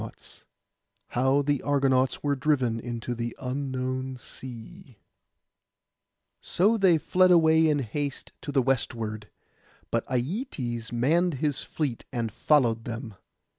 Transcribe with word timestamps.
PART 0.01 0.19
V 0.19 0.45
HOW 1.09 1.41
THE 1.43 1.61
ARGONAUTS 1.61 2.23
WERE 2.23 2.35
DRIVEN 2.35 2.79
INTO 2.79 3.13
THE 3.13 3.37
UNKNOWN 3.39 4.17
SEA 4.17 4.97
So 6.41 6.75
they 6.75 6.97
fled 6.97 7.29
away 7.29 7.67
in 7.67 7.77
haste 7.77 8.31
to 8.41 8.51
the 8.51 8.63
westward; 8.63 9.29
but 9.91 10.03
Aietes 10.07 10.91
manned 10.91 11.35
his 11.35 11.61
fleet 11.61 12.05
and 12.11 12.31
followed 12.31 12.85
them. 12.85 13.13